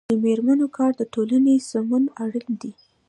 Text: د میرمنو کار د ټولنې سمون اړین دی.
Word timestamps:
د 0.09 0.11
میرمنو 0.23 0.67
کار 0.77 0.91
د 0.97 1.01
ټولنې 1.13 1.53
سمون 1.69 2.03
اړین 2.23 2.49
دی. 2.61 2.71